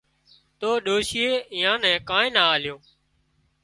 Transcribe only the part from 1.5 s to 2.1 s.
ايئان نين